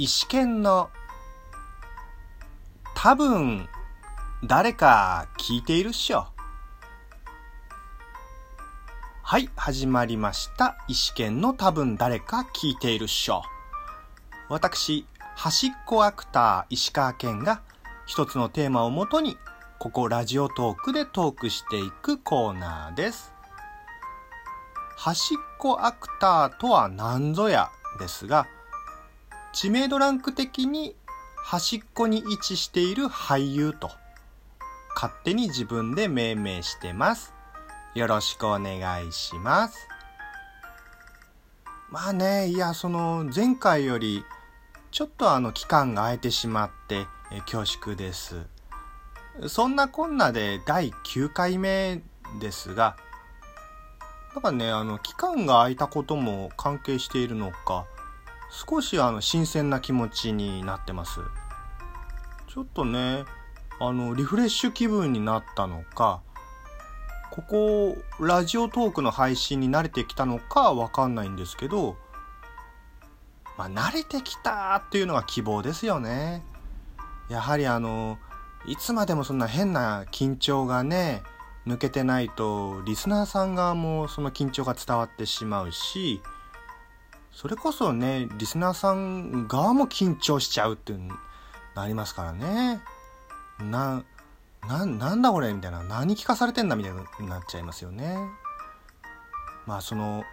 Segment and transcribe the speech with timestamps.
[0.00, 0.90] 石剣の
[2.94, 3.68] 多分
[4.44, 6.28] 誰か聞いているっしょ。
[9.24, 10.76] はい、始まりました。
[10.86, 13.42] 石剣の多分誰か聞いているっしょ。
[14.48, 15.04] 私、
[15.34, 17.60] 端っこアクター石川健が
[18.06, 19.36] 一つのテーマをもとに、
[19.80, 23.32] ここラジオトークでトークしていくコーナーです。
[24.96, 28.46] 端っこアクターとは何ぞやですが、
[29.60, 30.94] 知名度ランク的に
[31.34, 33.90] 端っこに位置している俳優と
[34.94, 37.34] 勝手に自分で命名してます。
[37.96, 39.88] よろしくお願いします。
[41.90, 44.22] まあね、いや、その前回より
[44.92, 47.08] ちょっとあの期間が空いてしまって
[47.50, 48.46] 恐縮です。
[49.48, 52.00] そんなこんなで第9回目
[52.40, 52.96] ですが、
[54.34, 57.86] なんかね、あの期間が空いたことも関係しているのか、
[58.50, 61.20] 少しあの新鮮な気持ちになってます。
[62.46, 63.24] ちょっとね、
[63.80, 66.22] あのリフレッシュ気分になったのか、
[67.30, 71.96] ここラジオトークの配信に慣れてきたのかわかんないんですけど、
[73.56, 76.42] まあ慣れてきたっていうのが希望ですよね。
[77.28, 78.18] やはりあの、
[78.66, 81.22] いつまでもそんな変な緊張がね、
[81.68, 86.22] 抜けてないとリスナーさん側もその緊張が伝わってしまうし
[87.32, 91.00] それこそねリスナーさん側も緊張しちゃうっていう
[91.74, 92.80] なりますからね。
[93.60, 94.02] な
[94.66, 95.52] ななんだこれ？
[95.52, 95.84] みたいな。
[95.84, 96.74] 何聞かされてんだ？
[96.74, 98.18] みたいになっちゃいますよね。
[99.66, 100.24] まあその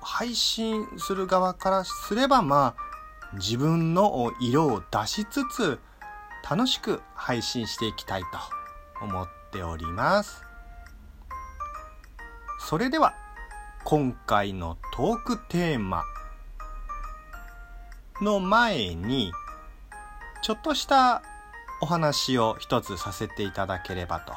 [0.00, 5.78] 配信する側からすればまあ自分の色を出しつつ
[6.48, 10.42] 楽しく配信していきたいと思っております。
[12.58, 13.14] それでは
[13.84, 16.02] 今回のトークテーマ。
[18.22, 19.32] の前に
[20.42, 21.22] ちょっとした
[21.80, 24.34] お話を一つさせていただければと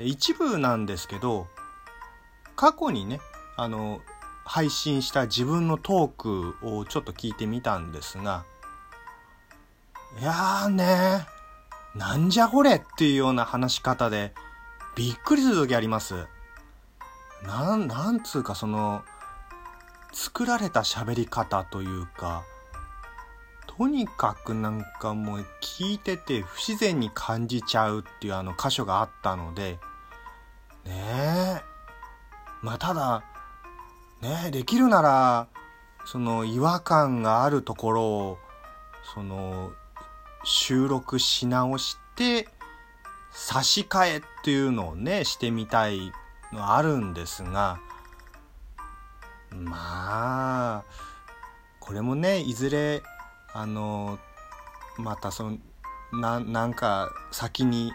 [0.00, 1.46] 一部なんですけど
[2.56, 3.20] 過去にね
[3.56, 4.00] あの
[4.44, 8.44] 配信した自分のトークをちょっと聞いてみたんですが
[10.20, 11.26] いやーね
[11.94, 14.32] なんじゃこれっていうような話し方で
[14.94, 16.26] びっくりする時あります。
[17.44, 19.04] なん、なんつうかその、
[20.12, 22.44] 作られた喋り方というか、
[23.66, 29.78] とにかくなんかもう聞いてて不自然に感じちゃうっていうあの箇所があったので、
[30.84, 31.62] ねえ。
[32.62, 33.22] まあただ、
[34.20, 35.46] ねえ、できるなら、
[36.04, 38.38] その違和感があるところを、
[39.14, 39.70] その、
[40.42, 42.48] 収録し直して、
[43.30, 46.12] 差し替えっていうのをね、してみたい
[46.52, 47.78] のあるんですが
[49.50, 50.84] まあ
[51.80, 53.02] これもねいずれ
[53.52, 54.18] あの
[54.96, 55.58] またその
[56.12, 57.92] ななんか先に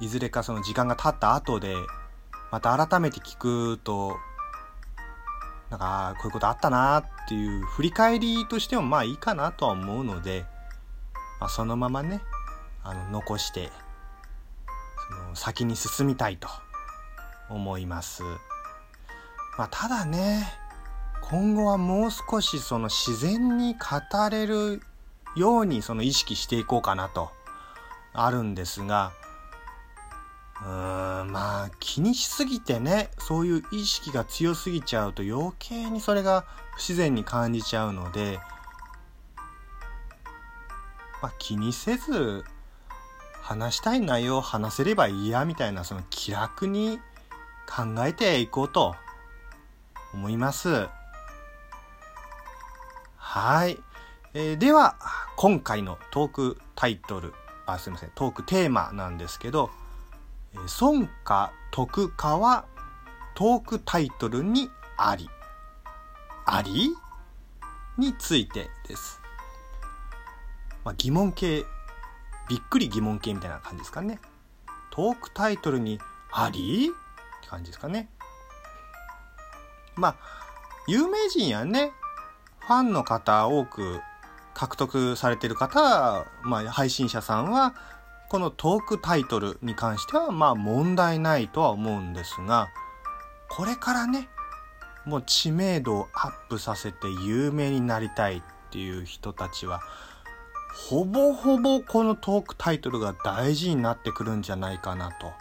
[0.00, 1.74] いずれかその時間が経った後で
[2.50, 4.16] また改めて聞くと
[5.70, 10.46] なんかこういうことあったなっていう振り返りとしてもまあいいかなとは思うので、
[11.40, 12.22] まあ、そのままね
[12.82, 13.70] あの残して
[15.10, 16.48] その先に進みたいと
[17.50, 18.22] 思います。
[19.58, 20.46] まあ、ただね、
[21.20, 24.80] 今後はもう少しその自然に語れる
[25.34, 27.32] ようにその意識していこうかなと
[28.12, 29.10] あるんですが、
[30.62, 36.44] うーん、まあ気にしすぎてね、そういう意識が強すぎちゃうと余計にそれが
[36.76, 38.38] 不自然に感じちゃうので、
[41.20, 42.44] まあ気にせず
[43.42, 47.00] 話したい内容を話せればいいやみたいなその気楽に
[47.68, 48.94] 考えていこうと。
[50.14, 50.88] 思います。
[53.16, 53.78] はい。
[54.34, 54.96] えーでは、
[55.36, 57.34] 今回のトークタイトル、
[57.66, 59.70] あ、すいません、トークテーマなんですけど、
[60.54, 62.64] えー孫か徳かは
[63.34, 65.28] トークタイトルにあり。
[66.46, 66.94] あり？
[67.98, 69.20] についてです。
[70.84, 71.66] まあ、疑問形、
[72.48, 74.18] びっくり疑問形みたいな感じですかね。
[74.90, 76.00] トークタイトルに
[76.32, 76.88] あり？
[76.88, 78.08] って感じですかね。
[79.98, 80.16] まあ、
[80.86, 81.92] 有名人やね、
[82.60, 84.00] ファンの方多く
[84.54, 87.74] 獲得されてる方、まあ、配信者さんは、
[88.28, 92.68] このトークタイトルに関しては、まあ問題ないとは思うんですが、
[93.48, 94.28] これからね、
[95.06, 99.80] もう知名度をアップさせて有名になりたいっていう人たちは、
[100.74, 105.32] ほぼほぼこのトークタイトルが大事になってくるんじゃないかなと。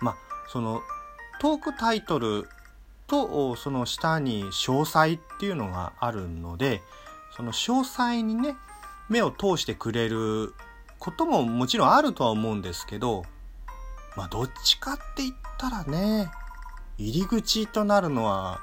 [0.00, 0.16] まあ、
[0.48, 0.80] その
[1.40, 2.48] トークタイトル
[3.12, 6.82] とその下に詳細っていうのがあるので、
[7.36, 8.56] その詳細にね
[9.10, 10.54] 目を通してくれる
[10.98, 13.24] ことももちろんあるとは思うんですけど
[14.16, 16.30] まあどっちかって言ったらね
[16.96, 18.60] 入り口となるのは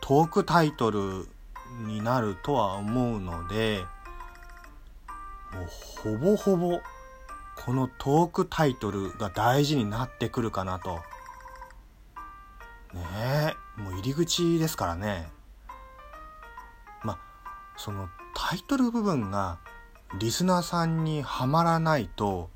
[0.00, 1.28] トークタイトル
[1.86, 3.84] になるとは思うので
[5.52, 6.80] もうほぼほぼ
[7.56, 11.00] このトークタイトルが大事になってくるかなと。
[12.92, 13.00] ね
[13.52, 13.63] え
[14.04, 15.30] 入り口ですからね。
[17.02, 17.18] まあ
[17.78, 19.58] そのタイトル部分が
[20.18, 22.50] リスナーさんにはまらないと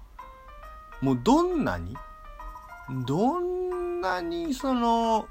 [1.00, 1.96] もうどんなに
[3.06, 5.26] どんなにその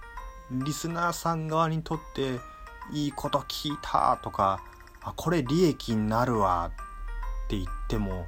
[0.50, 2.40] リスナーさん側にとって
[2.92, 4.64] いいこと聞いたとか
[5.04, 8.26] あこれ利益になるわって言っても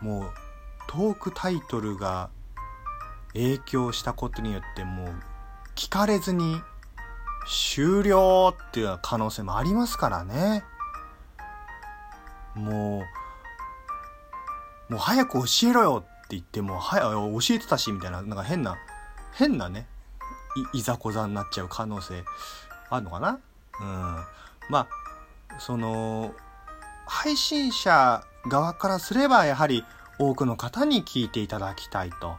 [0.00, 0.30] もう
[0.86, 2.30] トークタイトルが
[3.32, 5.31] 影響したことによってもう
[5.74, 6.60] 聞かれずに
[7.46, 10.64] 終了っていう可能性もありますからね。
[12.54, 13.02] も
[14.88, 18.76] う、もう早く教えろよって言っても、はや、教えてたし、みたいな、なんか変な、
[19.32, 19.86] 変なね、
[20.74, 22.24] い、いざこざになっちゃう可能性
[22.90, 23.38] あるのかな？
[23.80, 24.24] うん。
[24.68, 24.88] まあ、
[25.58, 26.34] その、
[27.06, 29.84] 配信者側からすれば、やはり
[30.18, 32.36] 多くの方に聞いていただきたいと。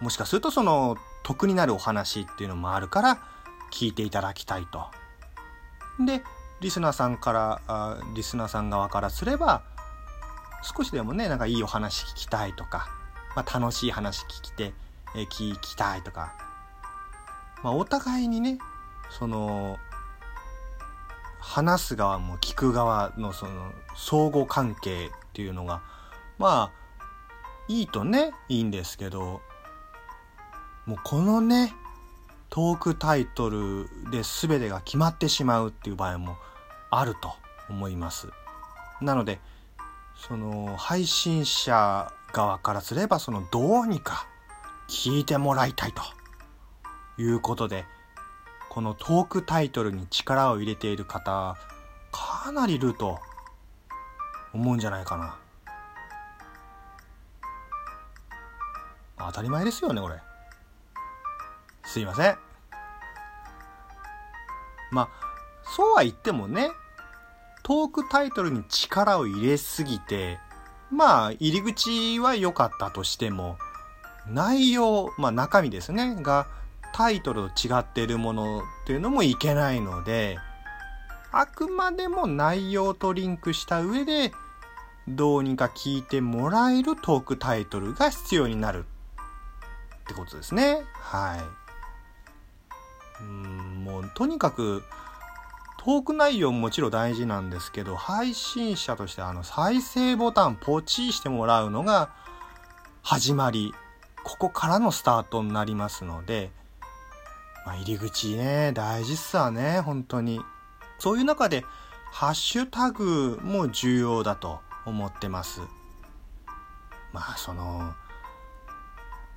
[0.00, 3.18] もしかするとその得になるお話っていうのもあるから
[3.72, 4.86] 聞いていただきたいと。
[5.98, 6.22] で、
[6.60, 9.64] リスナーさんからあリスナーさん側からすれば
[10.62, 12.88] 少しでもねなんかいいお話聞きたいとか、
[13.34, 14.72] まあ、楽しい話聞きて、
[15.16, 16.32] え、聞きたいとか、
[17.64, 18.58] まあ、お互いにね
[19.10, 19.78] その
[21.40, 25.82] 話す側も聞く側のその相互関係っていうのが
[26.38, 27.02] まあ
[27.66, 29.40] いいとねいいんですけど
[30.86, 31.74] もうこのね
[32.48, 36.36] トークタイトルで全てが決まってしまうっていう場合も
[36.90, 37.34] あると
[37.68, 38.28] 思います。
[39.00, 39.40] なので、
[40.16, 44.26] その配信者側からすればそのどうにか
[44.88, 46.02] 聞いてもらいたいと
[47.20, 47.84] いうことで、
[48.70, 51.56] このトークタイトルに力を入れている方、
[52.12, 53.18] かなりいると
[54.54, 55.36] 思うんじゃないかな。
[59.18, 60.20] 当たり前ですよね、これ。
[61.86, 62.36] すいません。
[64.90, 65.08] まあ、
[65.64, 66.70] そうは言ってもね、
[67.62, 70.38] トークタイトルに力を入れすぎて、
[70.90, 73.58] まあ、入り口は良かったとしても、
[74.28, 76.46] 内容、まあ中身ですね、が
[76.92, 80.38] タイトルと違っているものっていうのもいけないので、
[81.32, 84.32] あくまでも内容とリンクした上で、
[85.08, 88.84] どうにか聞いてもらえるトークタイトルが必要になる
[90.02, 90.82] ってことですね。
[90.94, 91.65] はい。
[93.20, 94.82] うんもうとにかく
[95.78, 102.10] トーク内容ももちろん大事なんですけど配信者としてあの再生ボタンポチしてもらうのが
[103.02, 103.72] 始まり
[104.24, 106.50] ここからのスタートになりますので、
[107.64, 110.40] まあ、入り口ね大事っすわね本当に。
[110.98, 111.64] そういう中で
[112.10, 115.60] ハッシュタグも重要だと思ってます。
[117.12, 117.94] まあその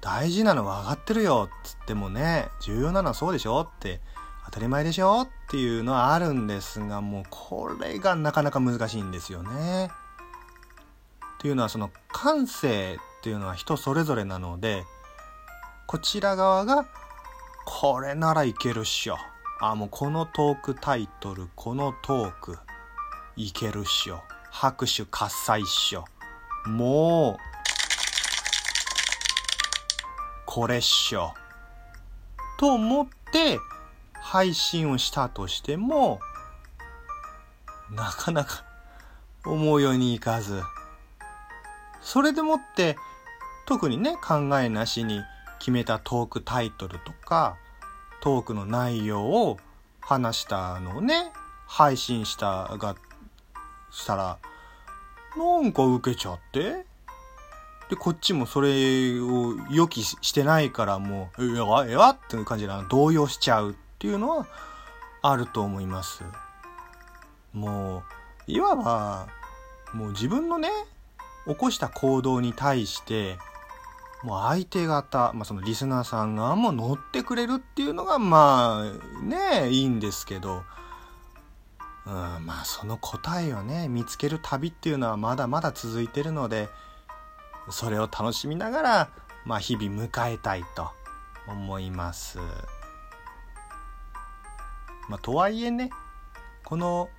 [0.01, 4.00] 大事なのは分かってるよっつってもね、重要なのはそうでしょって
[4.46, 9.89] 当たり前でしょっていうのはあるんですが、もうこれがなかなか難しいんですよね。
[11.39, 14.84] っていうのはその感性っていうのは人それぞれなので、
[15.88, 16.86] こちら側が
[17.65, 19.18] これならいけるっしょ。
[19.62, 22.58] あ、もうこのトークタイトル、このトーク、
[23.36, 24.22] いけるっしょ。
[24.51, 26.06] 拍手喝采っしょ。
[26.65, 27.49] もう、
[30.51, 31.36] これっしょ。
[32.58, 33.60] と思って
[34.15, 36.20] 配信をしたとしても、
[37.91, 38.65] なかなか
[39.46, 40.63] 思うようにいかず、
[42.01, 42.98] それでもって
[43.68, 45.22] 特にね考えなしに
[45.60, 47.56] 決めたトークタイトルとか
[48.20, 49.60] トークの内容を
[50.00, 51.32] 話したのをね
[51.68, 52.96] 配信したが
[53.91, 54.39] したら
[55.38, 56.88] なんか受けちゃって
[57.89, 64.48] で、こっちもそれを予期してないからもう、ええわ、えわっていう感じで動揺しちゃうっていうのは
[65.22, 66.24] あると思います。
[67.51, 68.03] も
[68.48, 69.27] う、いわば、
[69.93, 70.69] もう自分のね、
[71.48, 73.39] 起こした行動に対して、
[74.24, 80.63] もう相手方、まあ、そのリスナーさん側も乗ってくれるっていうのが、まあ、ね、いいんですけど、
[82.05, 82.13] うん、
[82.46, 86.69] まあその答えをね、見つける旅っていうのはまだまだ続いてるので、
[87.71, 89.09] それを楽しみながら、
[89.45, 90.89] まあ、日々迎えたいと
[91.47, 92.39] 思います。
[95.07, 95.89] まあ、とはいえね
[96.63, 97.09] この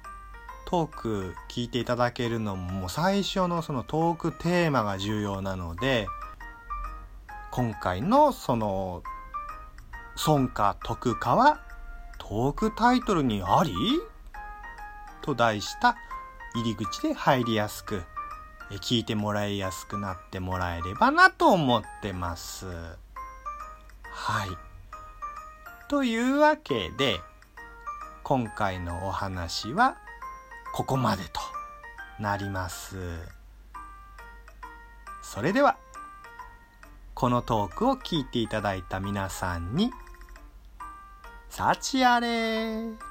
[0.67, 6.07] トーク聞いていただけるのも最初のそのトークテーマが重要なので
[7.51, 9.03] 今回のその
[10.15, 11.61] 損か得かは
[12.19, 13.75] トークタイトルにあり？
[15.23, 15.97] と題した
[16.55, 18.03] 入り口で入りやすく
[18.79, 22.67] 聞いてもらいやすくなってもらえればなと思ってます。
[22.67, 24.49] はい。
[25.89, 27.21] というわけで
[28.23, 29.97] 今回のお話は
[30.73, 31.41] ここまでと
[32.21, 32.97] なります。
[35.23, 35.77] それでは
[37.15, 39.91] このトークを聞いていただいた皆さんに
[41.49, 43.10] 幸あれ